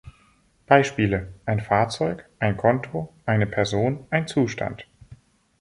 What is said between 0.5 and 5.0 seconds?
Beispiele: Ein Fahrzeug, ein Konto, eine Person, ein Zustand.